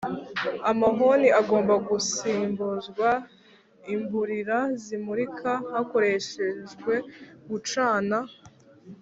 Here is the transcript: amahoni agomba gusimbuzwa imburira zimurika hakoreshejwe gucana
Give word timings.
amahoni 0.71 1.27
agomba 1.41 1.73
gusimbuzwa 1.87 3.09
imburira 3.93 4.57
zimurika 4.83 5.51
hakoreshejwe 5.71 6.93
gucana 7.49 8.17